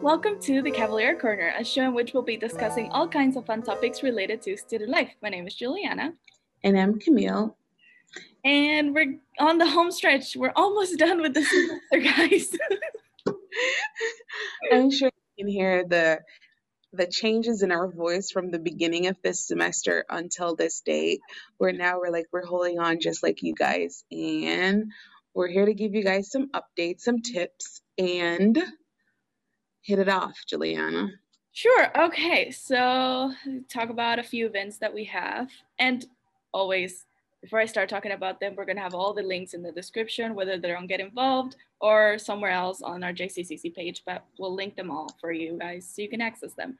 [0.00, 3.46] Welcome to the Cavalier Corner, a show in which we'll be discussing all kinds of
[3.46, 5.10] fun topics related to student life.
[5.22, 6.12] My name is Juliana.
[6.62, 7.56] And I'm Camille.
[8.44, 10.36] And we're on the home stretch.
[10.36, 12.50] We're almost done with the semester, guys.
[14.72, 16.20] I'm sure you can hear the
[16.92, 21.20] the changes in our voice from the beginning of this semester until this date.
[21.58, 24.04] Where now we're like we're holding on just like you guys.
[24.12, 24.92] And
[25.34, 28.56] we're here to give you guys some updates, some tips, and
[29.82, 31.08] hit it off, Juliana.
[31.52, 32.04] Sure.
[32.06, 32.50] Okay.
[32.50, 33.32] So,
[33.68, 35.48] talk about a few events that we have.
[35.78, 36.04] And
[36.52, 37.04] always,
[37.44, 39.70] before I start talking about them, we're going to have all the links in the
[39.70, 44.54] description, whether they're on Get Involved or somewhere else on our JCCC page, but we'll
[44.54, 46.78] link them all for you guys so you can access them.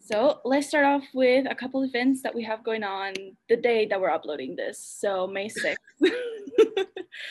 [0.00, 3.14] So let's start off with a couple events that we have going on
[3.48, 4.80] the day that we're uploading this.
[4.80, 5.76] So May 6th.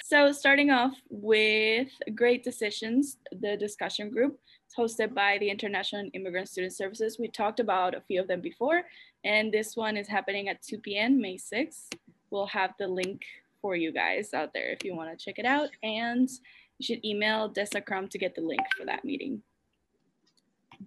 [0.05, 4.39] so starting off with Great Decisions, the discussion group
[4.77, 7.17] hosted by the International Immigrant Student Services.
[7.19, 8.83] We talked about a few of them before,
[9.23, 11.19] and this one is happening at 2 p.m.
[11.21, 11.87] May 6th.
[12.29, 13.23] We'll have the link
[13.61, 15.69] for you guys out there if you want to check it out.
[15.83, 16.29] And
[16.77, 19.41] you should email Dessa Crum to get the link for that meeting.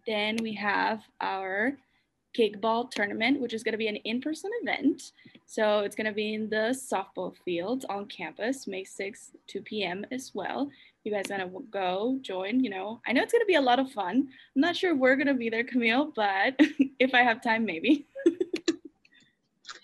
[0.07, 1.77] Then we have our
[2.37, 5.13] kickball tournament, which is going to be an in-person event.
[5.47, 10.05] So it's going to be in the softball field on campus, May 6th, 2 p.m.
[10.13, 10.71] as well
[11.09, 13.91] you guys gonna go join you know i know it's gonna be a lot of
[13.91, 16.55] fun i'm not sure we're gonna be there camille but
[16.99, 18.07] if i have time maybe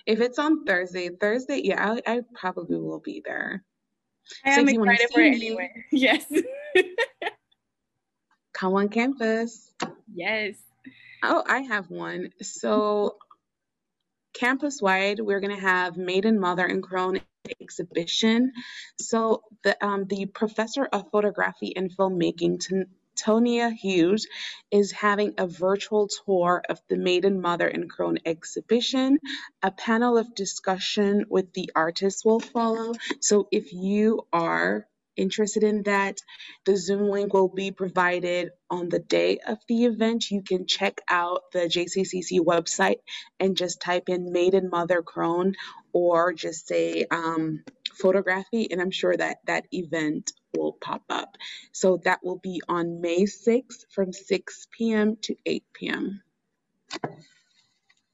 [0.06, 3.64] if it's on thursday thursday yeah i, I probably will be there.
[4.44, 5.70] I so am excited for it anyway.
[5.92, 6.24] Yes.
[8.52, 9.72] Come on campus.
[10.12, 10.56] Yes.
[11.22, 12.30] Oh i have one.
[12.42, 13.16] So
[14.34, 17.20] campus wide we're going to have maiden mother and crone
[17.60, 18.52] exhibition.
[18.98, 22.86] So the um, the professor of photography and filmmaking,
[23.16, 24.26] Tonia Hughes,
[24.70, 29.18] is having a virtual tour of the Maiden Mother and Crone exhibition.
[29.62, 32.94] A panel of discussion with the artists will follow.
[33.20, 34.86] So if you are
[35.16, 36.18] interested in that,
[36.66, 40.30] the Zoom link will be provided on the day of the event.
[40.30, 42.98] You can check out the JCCC website
[43.40, 45.54] and just type in Maiden Mother Crone
[45.92, 47.64] or just say um,
[47.94, 51.36] photography, and I'm sure that that event will pop up.
[51.72, 55.16] So that will be on May 6th from 6 p.m.
[55.22, 56.22] to 8 p.m.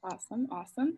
[0.03, 0.97] Awesome, awesome.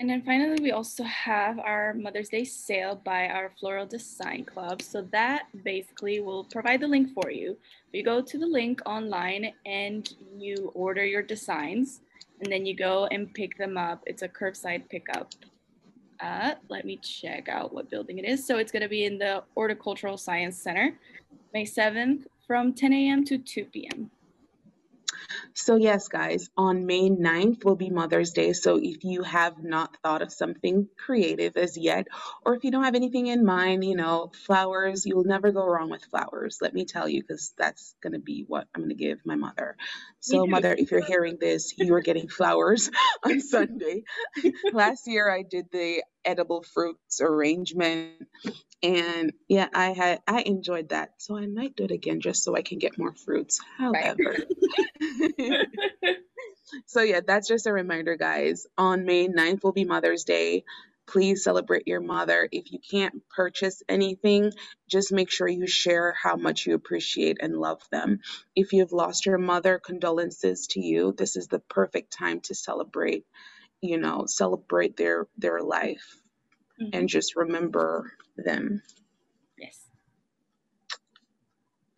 [0.00, 4.82] And then finally, we also have our Mother's Day sale by our Floral Design Club.
[4.82, 7.56] So that basically will provide the link for you.
[7.92, 12.00] You go to the link online and you order your designs,
[12.40, 14.02] and then you go and pick them up.
[14.06, 15.34] It's a curbside pickup.
[16.22, 18.46] Uh, let me check out what building it is.
[18.46, 20.96] So it's going to be in the Horticultural Science Center,
[21.52, 23.24] May 7th from 10 a.m.
[23.24, 24.08] to 2 p.m.
[25.54, 28.52] So, yes, guys, on May 9th will be Mother's Day.
[28.52, 32.06] So, if you have not thought of something creative as yet,
[32.44, 35.66] or if you don't have anything in mind, you know, flowers, you will never go
[35.66, 36.58] wrong with flowers.
[36.60, 39.36] Let me tell you, because that's going to be what I'm going to give my
[39.36, 39.76] mother.
[40.20, 42.90] So, mother, if you're hearing this, you are getting flowers
[43.24, 44.04] on Sunday.
[44.72, 48.26] Last year, I did the edible fruits arrangement
[48.82, 51.10] and yeah i had i enjoyed that.
[51.18, 53.60] So i might do it again just so i can get more fruits.
[53.78, 54.36] However.
[56.86, 58.66] So yeah that's just a reminder guys.
[58.78, 60.64] On may 9th will be mother's day.
[61.06, 62.48] Please celebrate your mother.
[62.50, 64.52] If you can't purchase anything
[64.88, 68.20] just make sure you share how much you appreciate and love them.
[68.56, 71.14] If you've lost your mother condolences to you.
[71.16, 73.26] This is the perfect time to celebrate
[73.82, 76.16] you know celebrate their their life.
[76.80, 76.96] Mm-hmm.
[76.98, 78.82] and just remember them.
[79.58, 79.78] Yes.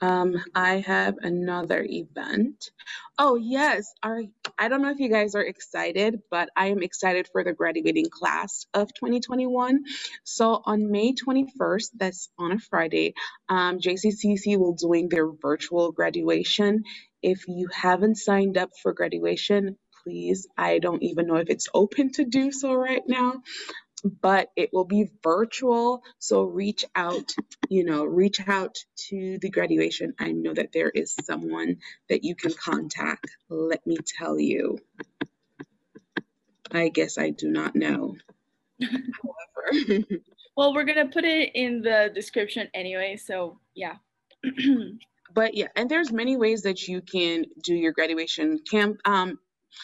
[0.01, 2.71] Um, I have another event.
[3.19, 4.23] Oh yes, our
[4.61, 8.11] I don't know if you guys are excited, but I am excited for the graduating
[8.13, 9.85] class of 2021.
[10.25, 13.15] So on May 21st, that's on a Friday,
[13.51, 16.85] um, JCCC will doing their virtual graduation.
[17.25, 22.13] If you haven't signed up for graduation, please, I don't even know if it's open
[22.15, 23.35] to do so right now
[24.05, 26.03] but it will be virtual.
[26.19, 27.33] So reach out,
[27.69, 28.79] you know, reach out
[29.09, 30.15] to the graduation.
[30.19, 31.79] I know that there is someone
[32.09, 33.27] that you can contact.
[33.49, 34.79] Let me tell you.
[36.73, 38.17] I guess I do not know.
[38.81, 40.05] However,
[40.57, 43.17] well, we're gonna put it in the description anyway.
[43.17, 43.97] So yeah.
[45.35, 49.39] but yeah, and there's many ways that you can do your graduation camp um,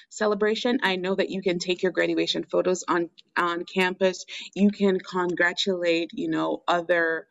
[0.09, 0.79] celebration.
[0.83, 4.25] I know that you can take your graduation photos on on campus.
[4.55, 7.27] You can congratulate, you know, other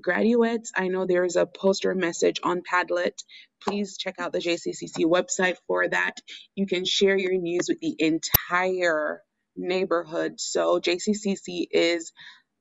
[0.00, 0.72] graduates.
[0.74, 3.22] I know there is a poster message on Padlet.
[3.62, 6.18] Please check out the JCCC website for that.
[6.54, 9.22] You can share your news with the entire
[9.56, 10.40] neighborhood.
[10.40, 12.12] So JCCC is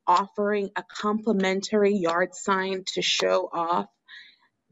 [0.08, 3.88] offering a complimentary yard sign to show off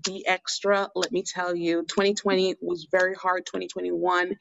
[0.05, 0.89] the extra.
[0.95, 4.37] Let me tell you, 2020 was very hard, 2021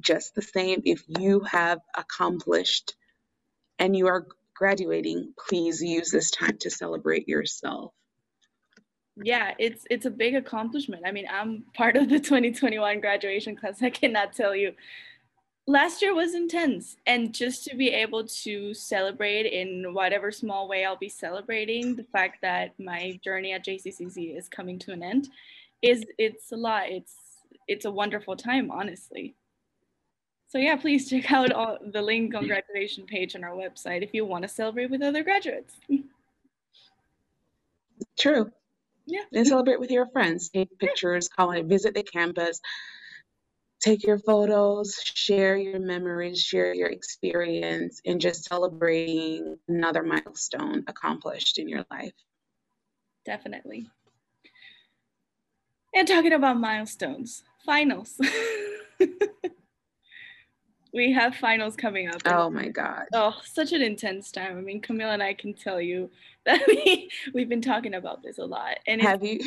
[0.00, 0.82] just the same.
[0.84, 2.94] If you have accomplished
[3.78, 7.92] and you are graduating, please use this time to celebrate yourself.
[9.22, 11.02] Yeah, it's it's a big accomplishment.
[11.06, 13.82] I mean, I'm part of the 2021 graduation class.
[13.82, 14.72] I cannot tell you
[15.66, 20.84] last year was intense and just to be able to celebrate in whatever small way
[20.84, 25.28] i'll be celebrating the fact that my journey at jccc is coming to an end
[25.82, 26.84] is it's a lot.
[26.88, 27.14] It's
[27.68, 29.34] it's a wonderful time honestly.
[30.48, 34.14] So yeah please check out all, the link on graduation page on our website if
[34.14, 35.74] you want to celebrate with other graduates.
[38.18, 38.50] True.
[39.06, 39.22] Yeah.
[39.32, 42.60] And celebrate with your friends take pictures call it visit the campus
[43.82, 51.58] take your photos, share your memories, share your experience, and just celebrating another milestone accomplished
[51.58, 52.12] in your life.
[53.26, 53.88] Definitely.
[55.94, 58.18] And talking about milestones, finals.
[60.94, 62.22] we have finals coming up.
[62.24, 63.04] Oh my God.
[63.12, 64.56] Oh, such an intense time.
[64.56, 66.10] I mean, Camila and I can tell you
[66.46, 68.78] that we, we've been talking about this a lot.
[68.86, 69.40] And have you?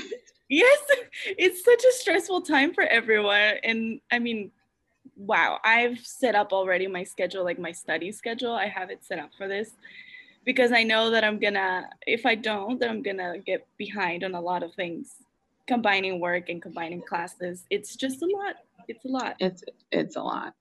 [0.50, 0.80] Yes,
[1.26, 3.56] it's such a stressful time for everyone.
[3.64, 4.52] And I mean,
[5.16, 8.54] wow, I've set up already my schedule, like my study schedule.
[8.54, 9.72] I have it set up for this
[10.44, 14.36] because I know that I'm gonna, if I don't, then I'm gonna get behind on
[14.36, 15.16] a lot of things,
[15.68, 17.66] combining work and combining classes.
[17.70, 18.56] It's just a lot.
[18.88, 19.36] It's a lot.
[19.40, 20.54] It's it's a lot.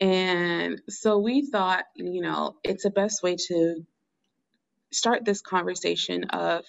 [0.00, 3.84] And so we thought, you know, it's the best way to
[4.92, 6.64] start this conversation of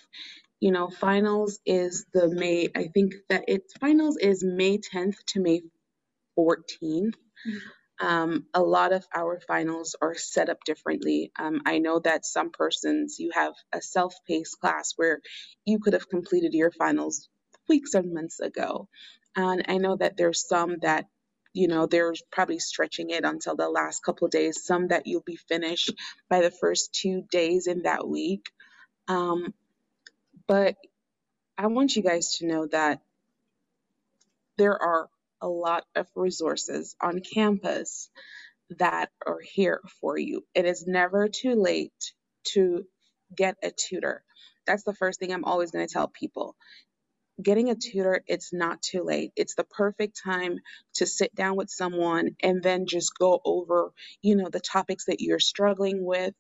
[0.60, 5.42] you know, finals is the May, I think that it's finals is May 10th to
[5.42, 5.62] May
[6.38, 6.64] 14th.
[6.82, 7.58] Mm-hmm.
[8.02, 11.32] Um, a lot of our finals are set up differently.
[11.38, 15.20] Um, I know that some persons, you have a self paced class where
[15.66, 17.28] you could have completed your finals
[17.68, 18.88] weeks and months ago.
[19.36, 21.08] And I know that there's some that
[21.54, 25.36] you know they're probably stretching it until the last couple days some that you'll be
[25.36, 25.92] finished
[26.30, 28.46] by the first two days in that week
[29.08, 29.54] um,
[30.50, 30.78] but
[31.58, 33.02] I want you guys to know that
[34.58, 35.10] there are
[35.42, 38.10] a lot of resources on campus
[38.80, 40.46] that are here for you.
[40.56, 41.94] It is never too late
[42.54, 42.86] to
[43.36, 44.24] get a tutor.
[44.68, 46.56] That's the first thing I'm always going to tell people
[47.42, 49.32] getting a tutor, it's not too late.
[49.36, 50.60] It's the perfect time
[50.96, 53.92] to sit down with someone and then just go over,
[54.22, 56.34] you know, the topics that you're struggling with.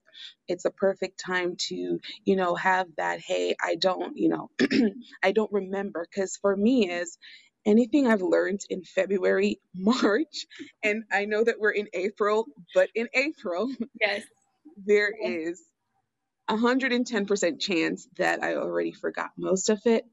[0.47, 4.49] It's a perfect time to, you know, have that, hey, I don't, you know,
[5.23, 6.05] I don't remember.
[6.09, 7.17] Because for me, is
[7.65, 10.47] anything I've learned in February, March,
[10.83, 12.45] and I know that we're in April,
[12.75, 13.71] but in April,
[14.01, 14.23] yes,
[14.85, 15.61] there is
[16.49, 20.05] 110% chance that I already forgot most of it.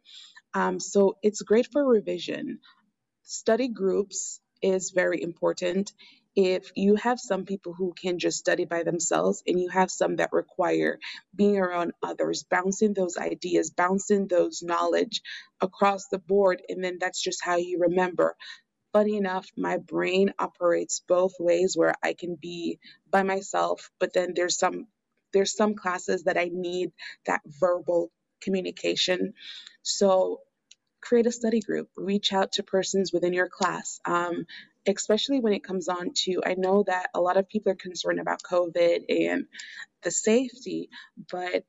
[0.56, 2.60] Um, so it's great for revision.
[3.24, 5.92] Study groups is very important.
[6.36, 10.16] If you have some people who can just study by themselves and you have some
[10.16, 10.98] that require
[11.36, 15.22] being around others, bouncing those ideas, bouncing those knowledge
[15.60, 18.36] across the board, and then that's just how you remember.
[18.92, 24.34] Funny enough, my brain operates both ways where I can be by myself, but then
[24.36, 24.88] there's some
[25.32, 26.92] there's some classes that I need
[27.28, 28.10] that verbal
[28.42, 29.34] communication.
[29.84, 30.40] So
[31.00, 34.00] create a study group, reach out to persons within your class.
[34.04, 34.46] Um,
[34.88, 38.20] especially when it comes on to, I know that a lot of people are concerned
[38.20, 39.46] about COVID and
[40.02, 40.90] the safety,
[41.30, 41.64] but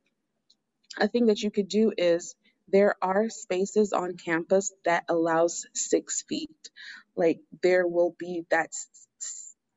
[1.00, 2.36] a thing that you could do is
[2.69, 6.69] there are spaces on campus that allows six feet.
[7.15, 8.72] Like there will be that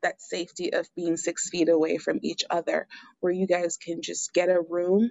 [0.02, 2.86] that safety of being six feet away from each other,
[3.20, 5.10] where you guys can just get a room,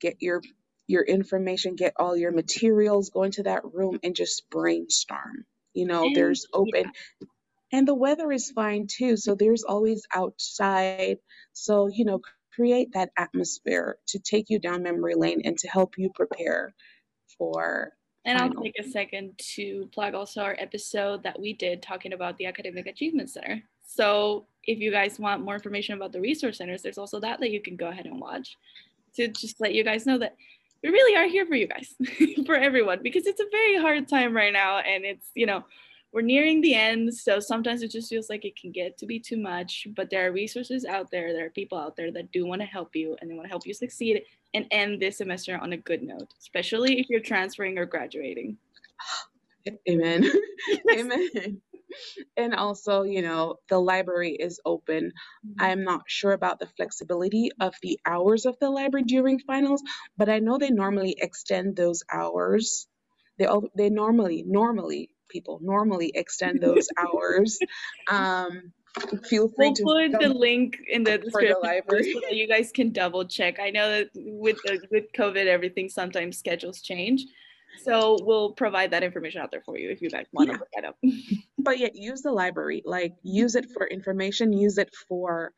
[0.00, 0.42] get your
[0.86, 5.44] your information, get all your materials, go into that room and just brainstorm.
[5.74, 6.90] You know, and, there's open
[7.20, 7.28] yeah.
[7.72, 9.16] and the weather is fine too.
[9.16, 11.18] So there's always outside.
[11.52, 12.20] So, you know,
[12.54, 16.74] create that atmosphere to take you down memory lane and to help you prepare
[17.36, 17.92] for
[18.26, 22.36] and I'll take a second to plug also our episode that we did talking about
[22.38, 23.62] the Academic Achievement Center.
[23.86, 27.52] So if you guys want more information about the resource centers, there's also that that
[27.52, 28.56] you can go ahead and watch.
[29.14, 30.34] to just let you guys know that
[30.86, 31.94] we really are here for you guys,
[32.46, 34.78] for everyone, because it's a very hard time right now.
[34.78, 35.64] And it's, you know,
[36.12, 37.12] we're nearing the end.
[37.12, 40.28] So sometimes it just feels like it can get to be too much, but there
[40.28, 41.32] are resources out there.
[41.32, 43.50] There are people out there that do want to help you and they want to
[43.50, 44.22] help you succeed
[44.54, 48.56] and end this semester on a good note, especially if you're transferring or graduating.
[49.88, 50.30] Amen.
[50.90, 51.60] Amen.
[52.36, 55.12] And also, you know, the library is open.
[55.46, 55.62] Mm-hmm.
[55.62, 59.82] I'm not sure about the flexibility of the hours of the library during finals,
[60.16, 62.86] but I know they normally extend those hours.
[63.38, 63.46] They
[63.76, 67.58] they normally normally people normally extend those hours.
[68.10, 68.72] Um,
[69.24, 72.72] feel free we'll to put the link in the description the so that you guys
[72.72, 73.58] can double check.
[73.60, 77.24] I know that with the with COVID, everything sometimes schedules change.
[77.82, 80.54] So we'll provide that information out there for you if you guys want yeah.
[80.54, 80.96] to look that up.
[81.58, 82.82] but yeah, use the library.
[82.84, 85.52] Like use it for information, use it for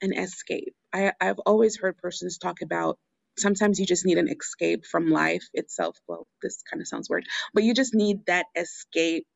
[0.00, 0.74] an escape.
[0.92, 2.98] I, I've always heard persons talk about
[3.38, 5.96] sometimes you just need an escape from life itself.
[6.06, 9.26] Well, this kind of sounds weird, but you just need that escape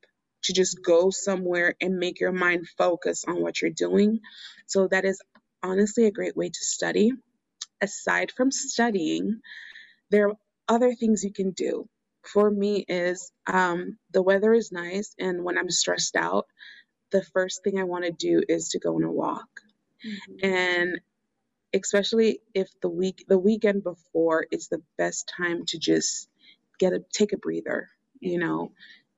[0.45, 4.21] to just go somewhere and make your mind focus on what you're doing.
[4.67, 5.21] So that is
[5.63, 7.13] honestly a great way to study.
[7.81, 9.41] Aside from studying,
[10.11, 10.35] there are
[10.69, 11.89] other things you can do
[12.27, 16.47] for me is um, the weather is nice, and when I'm stressed out,
[17.11, 19.49] the first thing I want to do is to go on a walk.
[20.05, 20.47] Mm-hmm.
[20.47, 21.01] And
[21.75, 26.29] especially if the week the weekend before, it's the best time to just
[26.79, 27.89] get a take a breather.
[28.21, 28.73] You know,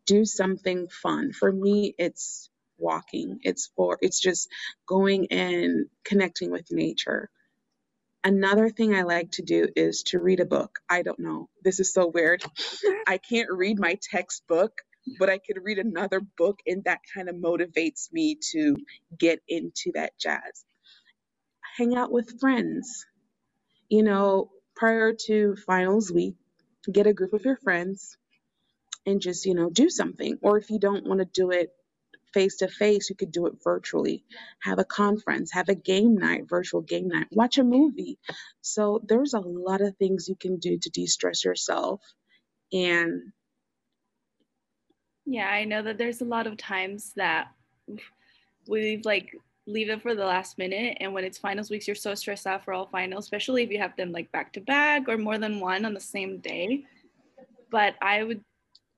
[0.07, 1.33] do something fun.
[1.33, 3.41] For me, it's walking.
[3.43, 4.49] It's for it's just
[4.87, 7.31] going and connecting with nature.
[8.25, 10.81] Another thing I like to do is to read a book.
[10.91, 11.49] I don't know.
[11.65, 12.45] This is so weird.
[13.09, 14.73] I can't read my textbook,
[15.19, 18.77] but I could read another book, and that kind of motivates me to
[19.19, 20.65] get into that jazz.
[21.79, 23.07] Hang out with friends.
[23.91, 26.37] You know, prior to finals week,
[26.93, 28.17] get a group of your friends
[29.07, 30.39] and just, you know, do something.
[30.43, 31.71] Or if you don't want to do it
[32.35, 34.25] face to face, you could do it virtually.
[34.61, 38.19] Have a conference, have a game night, virtual game night, watch a movie.
[38.61, 42.01] So there's a lot of things you can do to de stress yourself.
[42.73, 43.33] And
[45.25, 47.47] yeah, I know that there's a lot of times that
[48.69, 49.31] we've like
[49.67, 50.99] leave it for the last minute.
[51.01, 53.79] And when it's finals weeks, you're so stressed out for all finals, especially if you
[53.79, 56.85] have them like back to back or more than one on the same day.
[57.71, 58.45] But I would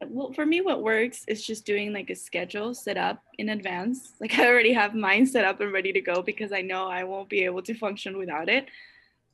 [0.05, 4.13] well for me what works is just doing like a schedule set up in advance.
[4.21, 7.05] Like i already have mine set up and ready to go because i know i
[7.05, 8.67] won't be able to function without it.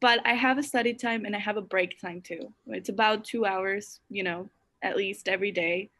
[0.00, 2.52] But i have a study time and i have a break time too.
[2.66, 4.49] It's about two hours you know
[4.83, 5.90] at least every day.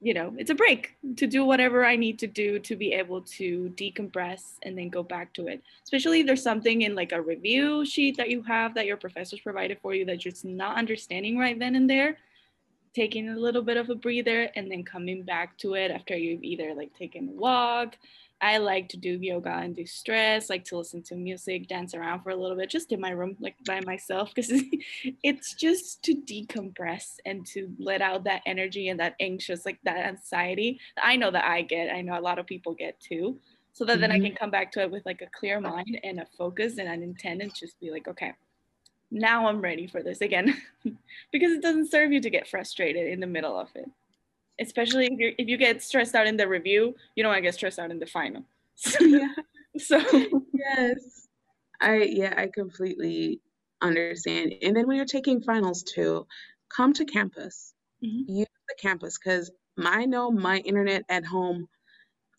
[0.00, 3.22] You know it's a break to do whatever i need to do to be able
[3.38, 5.62] to decompress and then go back to it.
[5.82, 9.40] Especially if there's something in like a review sheet that you have that your professors
[9.40, 12.18] provided for you that you're just not understanding right then and there
[12.94, 16.42] taking a little bit of a breather and then coming back to it after you've
[16.42, 17.96] either like taken a walk.
[18.40, 22.22] I like to do yoga and do stress, like to listen to music, dance around
[22.22, 24.52] for a little bit, just in my room, like by myself, because
[25.22, 29.96] it's just to decompress and to let out that energy and that anxious, like that
[29.96, 30.78] anxiety.
[31.02, 33.38] I know that I get, I know a lot of people get too.
[33.72, 34.00] So that mm-hmm.
[34.02, 34.26] then I mm-hmm.
[34.26, 37.02] can come back to it with like a clear mind and a focus and an
[37.02, 38.34] intent and just be like, okay,
[39.14, 40.60] now I'm ready for this again
[41.32, 43.88] because it doesn't serve you to get frustrated in the middle of it.
[44.60, 47.42] Especially if you if you get stressed out in the review, you don't want to
[47.42, 48.44] get stressed out in the final.
[48.76, 49.28] So, yeah.
[49.78, 50.00] so
[50.52, 51.28] yes.
[51.80, 53.40] I yeah, I completely
[53.80, 54.54] understand.
[54.62, 56.26] And then when you're taking finals too,
[56.68, 57.72] come to campus.
[58.04, 58.32] Mm-hmm.
[58.32, 61.68] Use the campus because I know my internet at home,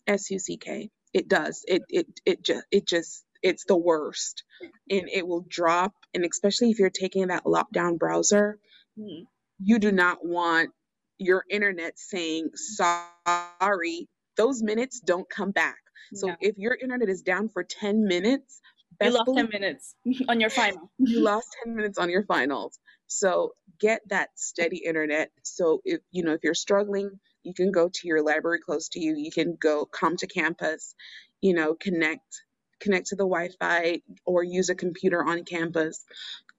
[0.06, 0.90] S U C K.
[1.14, 1.64] It does.
[1.66, 4.44] It it it just it just it's the worst
[4.90, 8.58] and it will drop and especially if you're taking that lockdown browser
[8.98, 9.24] mm-hmm.
[9.58, 10.70] you do not want
[11.18, 15.78] your internet saying sorry those minutes don't come back.
[16.14, 16.36] So yeah.
[16.40, 18.60] if your internet is down for 10 minutes
[19.00, 19.94] you lost 10 minutes
[20.28, 20.90] on your final.
[20.98, 22.78] You lost 10 minutes on your finals.
[23.08, 25.30] So get that steady internet.
[25.42, 27.10] So if you know if you're struggling
[27.42, 29.14] you can go to your library close to you.
[29.16, 30.94] You can go come to campus
[31.40, 32.42] you know connect
[32.80, 36.04] connect to the Wi-Fi or use a computer on campus,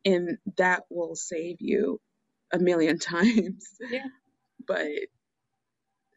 [0.05, 1.99] and that will save you
[2.51, 3.67] a million times.
[3.89, 4.07] Yeah.
[4.65, 4.87] But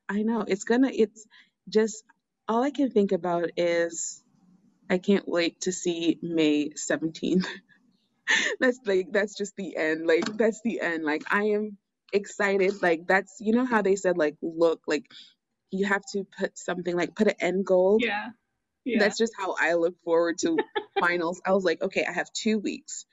[0.08, 0.90] I know it's gonna.
[0.92, 1.26] It's
[1.68, 2.04] just
[2.48, 4.22] all I can think about is
[4.90, 7.46] I can't wait to see May 17th.
[8.60, 10.06] that's like that's just the end.
[10.06, 11.04] Like that's the end.
[11.04, 11.76] Like I am
[12.12, 12.82] excited.
[12.82, 15.04] Like that's you know how they said like look like
[15.70, 17.98] you have to put something like put an end goal.
[18.00, 18.30] Yeah.
[18.90, 19.00] Yeah.
[19.00, 20.58] That's just how I look forward to
[21.00, 21.40] finals.
[21.46, 23.06] I was like, okay, I have two weeks.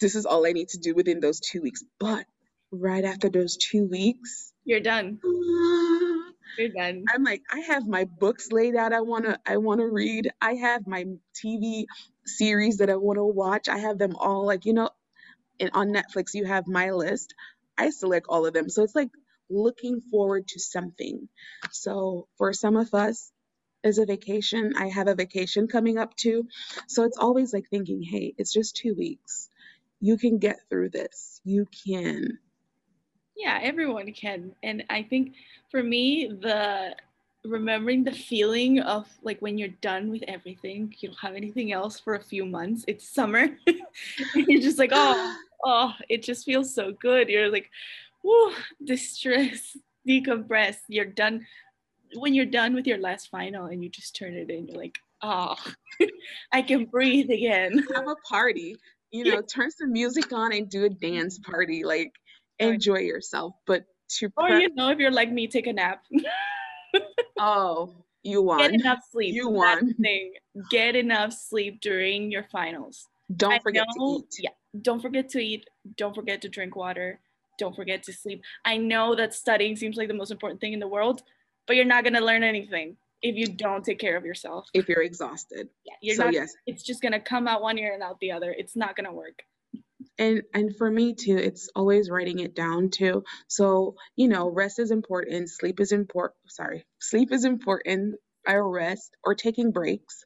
[0.00, 1.84] this is all I need to do within those two weeks.
[2.00, 2.26] But
[2.72, 5.18] right after those two weeks, you're done.
[6.58, 7.04] you're done.
[7.14, 8.92] I'm like, I have my books laid out.
[8.92, 10.30] I wanna, I wanna read.
[10.40, 11.84] I have my TV
[12.26, 13.68] series that I want to watch.
[13.68, 14.90] I have them all like you know,
[15.60, 17.34] and on Netflix you have my list.
[17.78, 19.10] I select all of them, so it's like
[19.50, 21.28] looking forward to something.
[21.72, 23.32] So for some of us,
[23.88, 24.74] as a vacation.
[24.76, 26.46] I have a vacation coming up too.
[26.86, 29.50] So it's always like thinking, hey, it's just two weeks.
[30.00, 31.40] You can get through this.
[31.44, 32.38] You can.
[33.36, 34.52] Yeah, everyone can.
[34.62, 35.34] And I think
[35.70, 36.94] for me, the
[37.44, 41.98] remembering the feeling of like when you're done with everything, you don't have anything else
[41.98, 42.84] for a few months.
[42.86, 43.48] It's summer.
[44.34, 47.28] you're just like, oh, oh, it just feels so good.
[47.28, 47.70] You're like,
[48.22, 48.52] whoo,
[48.84, 49.76] distress,
[50.06, 50.76] decompress.
[50.88, 51.46] You're done
[52.14, 54.98] when you're done with your last final and you just turn it in, you're like,
[55.22, 55.56] oh,
[56.52, 57.84] I can breathe again.
[57.94, 58.76] Have a party,
[59.10, 59.40] you know, yeah.
[59.52, 61.50] turn some music on and do a dance mm-hmm.
[61.50, 61.84] party.
[61.84, 62.12] Like,
[62.60, 63.54] oh, enjoy yourself.
[63.66, 63.84] But
[64.18, 66.02] to or you know, if you're like me, take a nap.
[67.38, 68.58] oh, you won.
[68.58, 69.34] Get enough sleep.
[69.34, 69.94] You won.
[69.94, 70.32] Thing.
[70.70, 73.06] Get enough sleep during your finals.
[73.34, 74.34] Don't I forget know, to eat.
[74.40, 75.68] Yeah, don't forget to eat.
[75.96, 77.20] Don't forget to drink water.
[77.58, 78.42] Don't forget to sleep.
[78.64, 81.22] I know that studying seems like the most important thing in the world,
[81.68, 84.66] but you're not going to learn anything if you don't take care of yourself.
[84.74, 85.68] If you're exhausted.
[85.84, 86.52] Yeah, you're so, not, yes.
[86.66, 88.52] It's just going to come out one ear and out the other.
[88.56, 89.42] It's not going to work.
[90.16, 93.22] And and for me too, it's always writing it down too.
[93.46, 99.16] So, you know, rest is important, sleep is important, sorry, sleep is important, or rest
[99.24, 100.24] or taking breaks,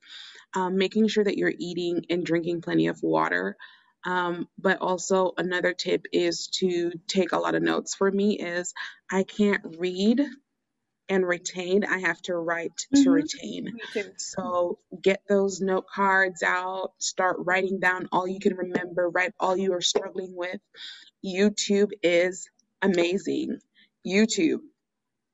[0.54, 3.56] um, making sure that you're eating and drinking plenty of water.
[4.04, 7.94] Um, but also another tip is to take a lot of notes.
[7.94, 8.74] For me is
[9.10, 10.20] I can't read
[11.08, 11.84] and retain.
[11.84, 13.02] I have to write mm-hmm.
[13.02, 13.78] to retain.
[14.16, 19.56] So get those note cards out, start writing down all you can remember, write all
[19.56, 20.60] you are struggling with.
[21.24, 22.48] YouTube is
[22.80, 23.58] amazing.
[24.06, 24.60] YouTube.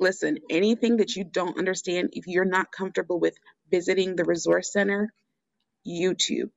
[0.01, 3.35] Listen, anything that you don't understand, if you're not comfortable with
[3.71, 5.13] visiting the resource center,
[5.87, 6.51] YouTube.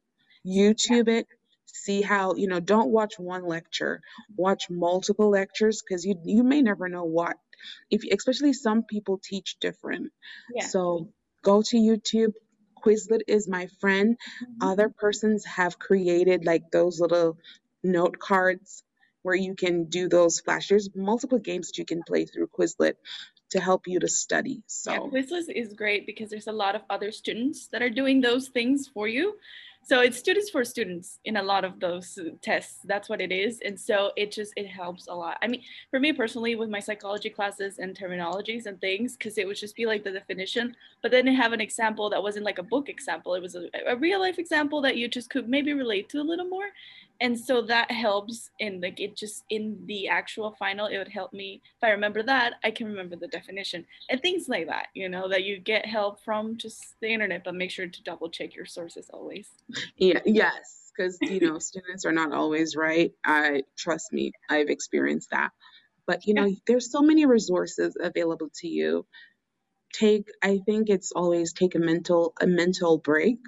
[0.45, 1.27] YouTube it,
[1.73, 4.01] see how you know don't watch one lecture
[4.35, 7.37] watch multiple lectures because you you may never know what
[7.89, 10.11] if especially some people teach different
[10.53, 10.65] yeah.
[10.65, 11.09] so
[11.43, 12.33] go to youtube
[12.83, 14.67] quizlet is my friend mm-hmm.
[14.69, 17.37] other persons have created like those little
[17.83, 18.83] note cards
[19.23, 20.89] where you can do those flashers.
[20.95, 22.93] multiple games that you can play through quizlet
[23.51, 26.81] to help you to study so yeah, quizlet is great because there's a lot of
[26.89, 29.35] other students that are doing those things for you
[29.83, 32.79] so it's students for students in a lot of those tests.
[32.85, 33.59] That's what it is.
[33.65, 35.37] And so it just it helps a lot.
[35.41, 39.47] I mean for me personally with my psychology classes and terminologies and things because it
[39.47, 40.75] would just be like the definition.
[41.01, 43.67] But then they have an example that wasn't like a book example it was a,
[43.87, 46.69] a real life example that you just could maybe relate to a little more
[47.21, 51.31] and so that helps in like it just in the actual final it would help
[51.31, 55.07] me if i remember that i can remember the definition and things like that you
[55.07, 58.55] know that you get help from just the internet but make sure to double check
[58.55, 59.47] your sources always.
[59.97, 63.13] Yeah yes because you know students are not always right.
[63.23, 65.51] I trust me i've experienced that.
[66.07, 66.55] But you know yeah.
[66.67, 69.05] there's so many resources available to you.
[69.93, 73.39] Take i think it's always take a mental a mental break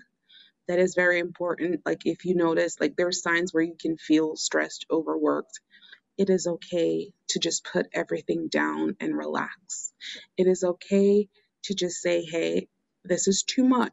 [0.67, 1.81] that is very important.
[1.85, 5.59] Like if you notice, like there are signs where you can feel stressed, overworked.
[6.17, 9.93] It is okay to just put everything down and relax.
[10.37, 11.27] It is okay
[11.63, 12.67] to just say, hey,
[13.03, 13.91] this is too much.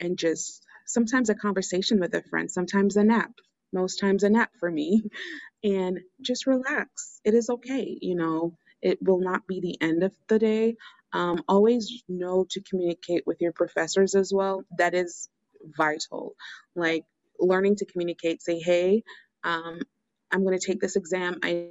[0.00, 3.32] And just sometimes a conversation with a friend, sometimes a nap,
[3.72, 5.02] most times a nap for me,
[5.64, 7.20] and just relax.
[7.24, 7.98] It is okay.
[8.00, 10.76] You know, it will not be the end of the day.
[11.12, 14.62] Um, always know to communicate with your professors as well.
[14.78, 15.28] That is
[15.76, 16.34] vital.
[16.76, 17.04] Like
[17.38, 19.02] learning to communicate, say, hey,
[19.44, 19.80] um,
[20.30, 21.38] I'm going to take this exam.
[21.42, 21.70] I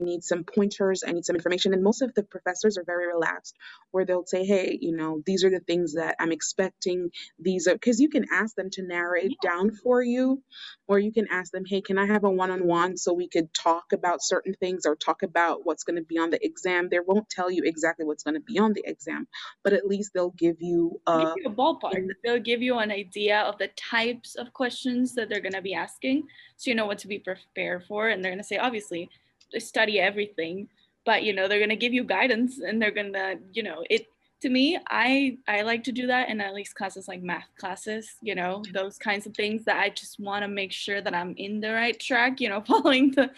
[0.00, 1.72] need some pointers, I need some information.
[1.72, 3.54] And most of the professors are very relaxed,
[3.90, 7.10] where they'll say, hey, you know, these are the things that I'm expecting.
[7.38, 10.42] These are, because you can ask them to narrow it down for you,
[10.86, 13.28] or you can ask them, hey, can I have a one on one so we
[13.28, 16.88] could talk about certain things or talk about what's going to be on the exam?
[16.90, 19.26] They won't tell you exactly what's going to be on the exam,
[19.64, 22.06] but at least they'll give you a, give you a ballpark.
[22.24, 25.74] They'll give you an idea of the types of questions that they're going to be
[25.74, 26.24] asking
[26.56, 28.08] so you know what to be prepared for.
[28.08, 29.10] And they're going to say, obviously,
[29.58, 30.68] study everything
[31.04, 33.84] but you know they're going to give you guidance and they're going to you know
[33.88, 34.06] it
[34.38, 38.16] to me i i like to do that in at least classes like math classes
[38.20, 41.34] you know those kinds of things that i just want to make sure that i'm
[41.38, 43.30] in the right track you know following the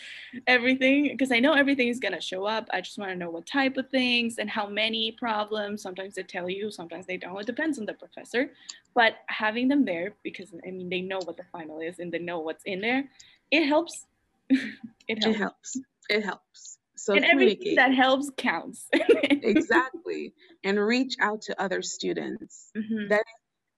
[0.49, 2.69] everything because i know everything is going to show up.
[2.73, 6.25] I just want to know what type of things and how many problems sometimes they
[6.25, 7.39] tell you sometimes they don't.
[7.39, 8.51] It depends on the professor
[8.99, 12.19] but having them there because i mean they know what the final is and they
[12.19, 13.05] know what's in there
[13.53, 14.07] it helps
[14.51, 15.81] it helps it helps,
[16.11, 16.79] it helps.
[16.97, 18.87] So and everything that helps counts.
[18.93, 20.35] exactly.
[20.65, 22.71] And reach out to other students.
[22.77, 23.09] Mm-hmm.
[23.09, 23.25] That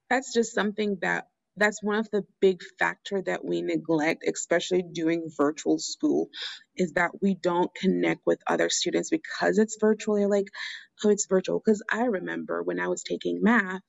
[0.09, 5.29] that's just something that that's one of the big factor that we neglect especially doing
[5.37, 6.29] virtual school
[6.77, 10.47] is that we don't connect with other students because it's virtual you're like
[11.03, 13.81] oh it's virtual because i remember when i was taking math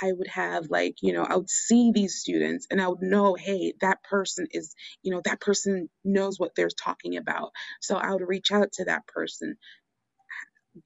[0.00, 3.34] I would have like, you know, I would see these students and I would know,
[3.34, 7.50] hey, that person is, you know, that person knows what they're talking about.
[7.80, 9.56] So I would reach out to that person,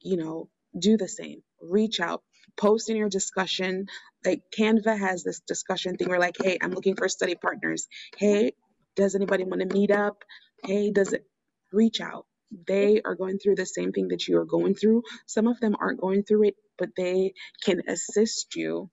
[0.02, 2.22] you know, do the same, reach out,
[2.58, 3.86] post in your discussion.
[4.24, 7.88] Like Canvas has this discussion thing where, like, hey, I'm looking for study partners.
[8.18, 8.52] Hey,
[8.96, 10.24] does anybody want to meet up?
[10.64, 11.26] Hey, does it
[11.72, 12.26] reach out?
[12.68, 15.02] They are going through the same thing that you are going through.
[15.26, 18.90] Some of them aren't going through it, but they can assist you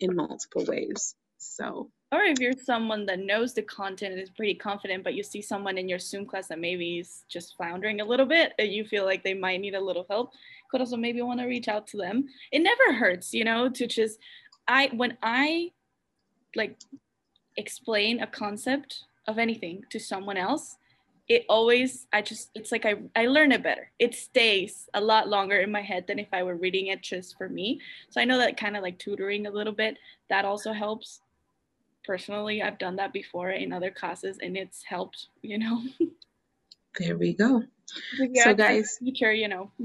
[0.00, 1.14] in multiple ways.
[1.38, 5.22] So, or if you're someone that knows the content and is pretty confident, but you
[5.22, 8.72] see someone in your Zoom class that maybe is just floundering a little bit and
[8.72, 10.32] you feel like they might need a little help,
[10.70, 12.26] could also maybe want to reach out to them.
[12.52, 14.18] It never hurts, you know, to just,
[14.68, 15.70] I, when I
[16.56, 16.78] like
[17.56, 20.76] explain a concept of anything to someone else,
[21.30, 23.90] it always i just it's like i i learn it better.
[24.00, 27.38] It stays a lot longer in my head than if i were reading it just
[27.38, 27.80] for me.
[28.10, 29.96] So i know that kind of like tutoring a little bit
[30.28, 31.20] that also helps.
[32.04, 35.82] Personally i've done that before in other classes and it's helped you know?
[36.98, 37.62] There we go.
[38.18, 39.70] Yeah, so guys teacher you know.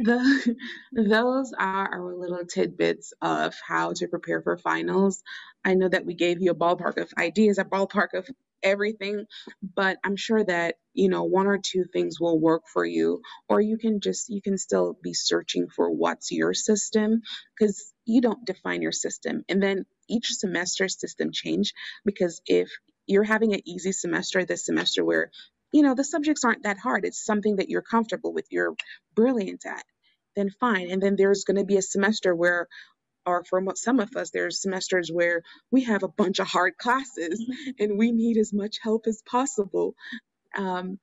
[0.00, 0.56] The
[0.92, 5.22] those are our little tidbits of how to prepare for finals.
[5.64, 8.28] I know that we gave you a ballpark of ideas a ballpark of
[8.62, 9.26] everything,
[9.62, 13.60] but I'm sure that, you know, one or two things will work for you, or
[13.60, 17.22] you can just, you can still be searching for what's your system
[17.58, 19.44] because you don't define your system.
[19.48, 22.70] And then each semester system change because if
[23.06, 25.30] you're having an easy semester this semester where,
[25.72, 28.74] you know, the subjects aren't that hard, it's something that you're comfortable with, you're
[29.14, 29.84] brilliant at,
[30.36, 30.90] then fine.
[30.90, 32.68] And then there's going to be a semester where
[33.28, 37.40] or for some of us, there's semesters where we have a bunch of hard classes
[37.40, 37.70] mm-hmm.
[37.78, 39.94] and we need as much help as possible.
[40.56, 40.98] Um,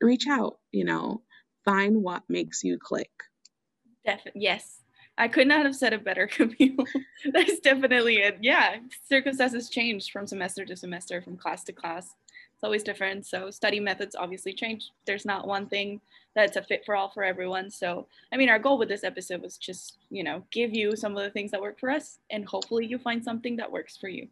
[0.00, 1.22] reach out, you know,
[1.64, 3.10] find what makes you click.
[4.04, 4.80] Definitely, yes.
[5.16, 6.86] I could not have said it better, Camille.
[7.32, 8.38] That's definitely it.
[8.40, 12.08] Yeah, circumstances change from semester to semester, from class to class.
[12.62, 13.26] It's always different.
[13.26, 14.92] So study methods obviously change.
[15.04, 16.00] There's not one thing
[16.36, 17.72] that's a fit for all for everyone.
[17.72, 21.16] So, I mean, our goal with this episode was just, you know, give you some
[21.16, 24.08] of the things that work for us and hopefully you find something that works for
[24.08, 24.28] you.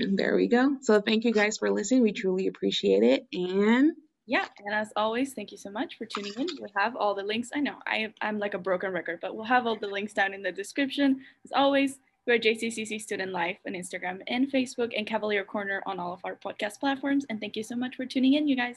[0.00, 0.78] And there we go.
[0.80, 2.00] So, thank you guys for listening.
[2.00, 3.26] We truly appreciate it.
[3.34, 3.92] And
[4.24, 6.46] yeah, and as always, thank you so much for tuning in.
[6.58, 7.50] We'll have all the links.
[7.54, 10.32] I know I, I'm like a broken record, but we'll have all the links down
[10.32, 11.20] in the description.
[11.44, 16.12] As always, we're JCCC Student Life on Instagram and Facebook and Cavalier Corner on all
[16.12, 17.24] of our podcast platforms.
[17.30, 18.76] And thank you so much for tuning in, you guys.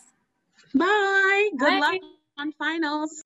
[0.74, 1.50] Bye.
[1.58, 1.80] Good Bye.
[1.80, 2.02] luck
[2.38, 3.24] on finals.